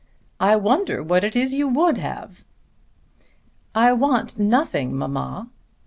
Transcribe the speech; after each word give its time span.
I 0.39 0.55
wonder 0.55 1.03
what 1.03 1.23
it 1.23 1.35
is 1.35 1.53
you 1.53 1.67
would 1.67 1.99
have?" 1.99 2.43
"I 3.75 3.93
want 3.93 4.39
nothing, 4.39 4.97
mamma." 4.97 5.49